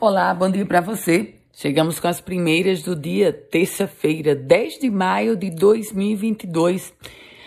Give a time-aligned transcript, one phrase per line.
[0.00, 1.34] Olá, bom dia para você.
[1.52, 6.94] Chegamos com as primeiras do dia, terça-feira, 10 de maio de 2022.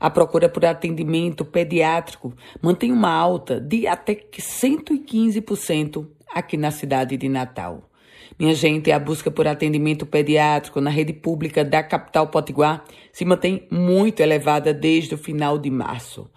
[0.00, 7.28] A procura por atendimento pediátrico mantém uma alta de até 115% aqui na cidade de
[7.28, 7.88] Natal.
[8.36, 12.82] Minha gente, a busca por atendimento pediátrico na rede pública da capital potiguar
[13.12, 16.28] se mantém muito elevada desde o final de março.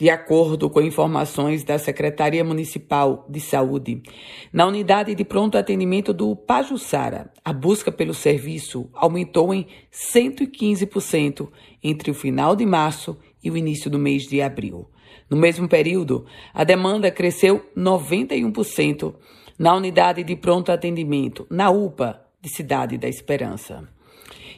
[0.00, 4.02] De acordo com informações da Secretaria Municipal de Saúde,
[4.50, 11.50] na unidade de pronto atendimento do Pajuçara, a busca pelo serviço aumentou em 115%
[11.82, 14.88] entre o final de março e o início do mês de abril.
[15.28, 19.14] No mesmo período, a demanda cresceu 91%
[19.58, 23.86] na unidade de pronto atendimento, na UPA de Cidade da Esperança.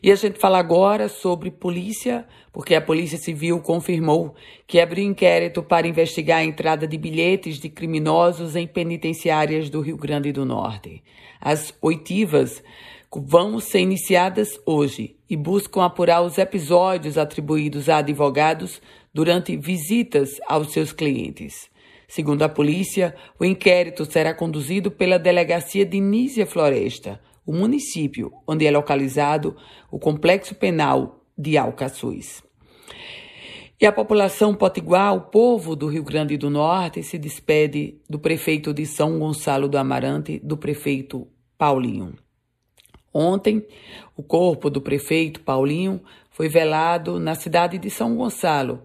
[0.03, 4.35] E a gente fala agora sobre polícia, porque a Polícia Civil confirmou
[4.67, 9.97] que abriu inquérito para investigar a entrada de bilhetes de criminosos em penitenciárias do Rio
[9.97, 11.05] Grande do Norte.
[11.41, 12.61] As oitivas
[13.15, 18.83] vão ser iniciadas hoje e buscam apurar os episódios atribuídos a advogados
[19.15, 21.71] durante visitas aos seus clientes.
[22.09, 28.67] Segundo a polícia, o inquérito será conduzido pela delegacia de Nísia Floresta, o município onde
[28.67, 29.57] é localizado
[29.91, 32.43] o complexo penal de Alcaçuz.
[33.81, 38.73] E a população potiguar, o povo do Rio Grande do Norte, se despede do prefeito
[38.73, 41.27] de São Gonçalo do Amarante, do prefeito
[41.59, 42.15] Paulinho.
[43.13, 43.67] Ontem,
[44.17, 48.83] o corpo do prefeito Paulinho foi velado na cidade de São Gonçalo,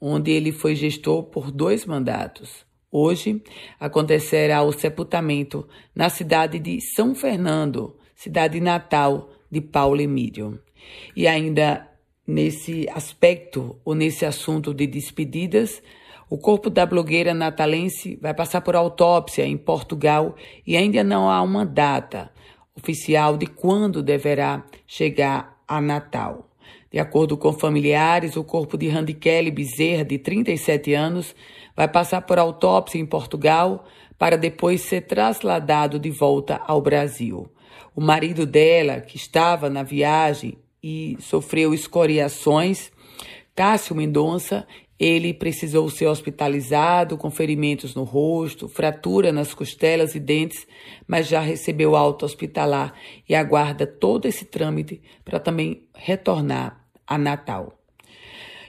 [0.00, 2.64] onde ele foi gestor por dois mandatos.
[2.94, 3.42] Hoje
[3.80, 10.60] acontecerá o sepultamento na cidade de São Fernando, cidade natal de Paulo Emílio.
[11.16, 11.88] E ainda
[12.26, 15.82] nesse aspecto ou nesse assunto de despedidas,
[16.28, 21.40] o corpo da blogueira natalense vai passar por autópsia em Portugal e ainda não há
[21.40, 22.30] uma data
[22.76, 26.51] oficial de quando deverá chegar a Natal.
[26.90, 31.34] De acordo com familiares, o corpo de Randy Kelly Bezerra, de 37 anos,
[31.74, 33.86] vai passar por autópsia em Portugal
[34.18, 37.50] para depois ser trasladado de volta ao Brasil.
[37.94, 42.92] O marido dela, que estava na viagem e sofreu escoriações,
[43.54, 44.66] Cássio Mendonça,
[45.02, 50.64] ele precisou ser hospitalizado com ferimentos no rosto, fratura nas costelas e dentes,
[51.08, 52.94] mas já recebeu alta hospitalar
[53.28, 57.81] e aguarda todo esse trâmite para também retornar a Natal.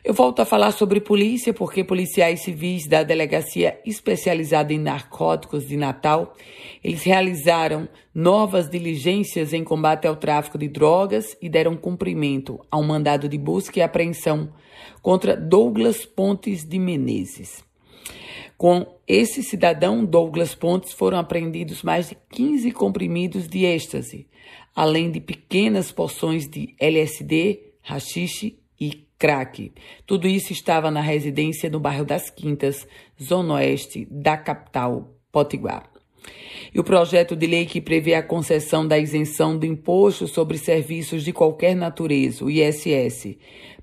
[0.04, 5.78] Eu volto a falar sobre polícia, porque policiais civis da Delegacia Especializada em Narcóticos de
[5.78, 6.36] Natal,
[6.84, 12.84] eles realizaram novas diligências em combate ao tráfico de drogas e deram cumprimento a um
[12.84, 14.52] mandado de busca e apreensão
[15.02, 17.64] contra Douglas Pontes de Menezes.
[18.58, 24.28] Com esse cidadão, Douglas Pontes, foram apreendidos mais de 15 comprimidos de êxtase,
[24.76, 29.72] além de pequenas porções de LSD, rachixe e crack.
[30.06, 32.86] Tudo isso estava na residência no bairro das Quintas,
[33.22, 35.90] zona oeste da capital Potiguar.
[36.74, 41.24] E o projeto de lei que prevê a concessão da isenção do imposto sobre serviços
[41.24, 43.38] de qualquer natureza, o ISS,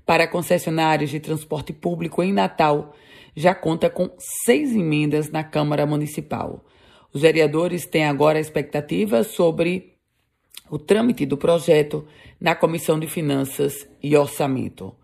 [0.05, 2.93] para concessionários de transporte público em Natal,
[3.35, 4.11] já conta com
[4.45, 6.63] seis emendas na Câmara Municipal.
[7.11, 9.95] Os vereadores têm agora a expectativa sobre
[10.69, 12.05] o trâmite do projeto
[12.39, 15.00] na Comissão de Finanças e Orçamento.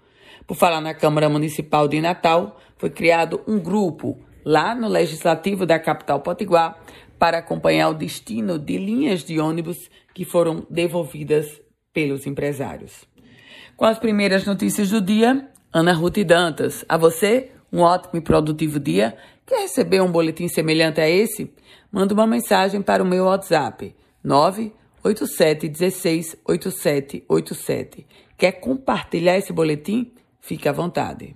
[0.48, 5.78] Por falar na Câmara Municipal de Natal, foi criado um grupo lá no Legislativo da
[5.78, 6.82] capital Potiguar
[7.20, 13.04] para acompanhar o destino de linhas de ônibus que foram devolvidas pelos empresários.
[13.76, 16.86] Com as primeiras notícias do dia, Ana Ruth Dantas.
[16.88, 19.18] A você, um ótimo e produtivo dia.
[19.46, 21.54] Quer receber um boletim semelhante a esse?
[21.92, 23.94] Manda uma mensagem para o meu WhatsApp
[24.24, 24.72] 9
[25.04, 28.08] 8716 8787.
[28.38, 30.14] Quer compartilhar esse boletim?
[30.48, 31.34] Fique à vontade.